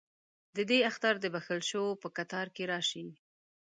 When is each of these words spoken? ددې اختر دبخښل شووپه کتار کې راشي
ددې 0.57 0.79
اختر 0.89 1.13
دبخښل 1.23 1.59
شووپه 1.69 2.07
کتار 2.17 2.47
کې 2.55 2.63
راشي 2.71 3.05